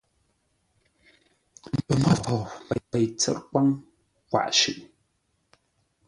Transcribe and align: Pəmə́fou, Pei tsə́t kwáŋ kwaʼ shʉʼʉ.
Pəmə́fou, 1.85 2.41
Pei 2.89 3.05
tsə́t 3.19 3.37
kwáŋ 3.49 3.67
kwaʼ 4.29 4.49
shʉʼʉ. 4.57 4.81